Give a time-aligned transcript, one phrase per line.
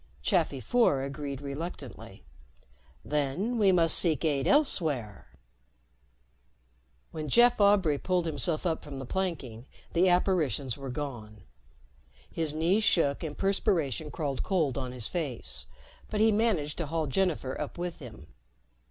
[0.23, 2.23] Chafi Four agreed reluctantly.
[3.05, 5.27] "Then we must seek aid elsewhere."
[7.11, 11.43] When Jeff Aubray pulled himself up from the planking, the apparitions were gone.
[12.31, 15.67] His knees shook and perspiration crawled cold on his face,
[16.09, 18.25] but he managed to haul Jennifer up with him.